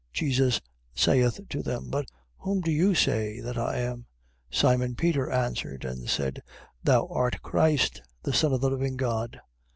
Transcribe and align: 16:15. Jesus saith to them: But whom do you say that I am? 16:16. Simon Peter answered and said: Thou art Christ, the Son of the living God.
16:15. 0.13 0.13
Jesus 0.13 0.61
saith 0.95 1.39
to 1.47 1.61
them: 1.61 1.91
But 1.91 2.07
whom 2.39 2.61
do 2.61 2.71
you 2.71 2.95
say 2.95 3.39
that 3.41 3.55
I 3.55 3.77
am? 3.77 4.07
16:16. 4.51 4.57
Simon 4.59 4.95
Peter 4.95 5.29
answered 5.29 5.85
and 5.85 6.09
said: 6.09 6.41
Thou 6.83 7.05
art 7.09 7.43
Christ, 7.43 8.01
the 8.23 8.33
Son 8.33 8.51
of 8.51 8.61
the 8.61 8.71
living 8.71 8.97
God. 8.97 9.39